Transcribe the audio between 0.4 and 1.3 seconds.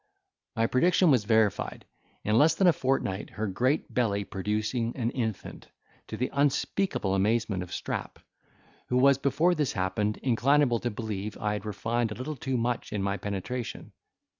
My prediction was